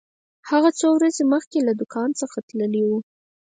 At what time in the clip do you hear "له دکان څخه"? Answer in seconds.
1.67-2.37